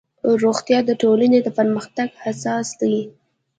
[0.43, 2.97] روغتیا د ټولنې د پرمختګ اساس دی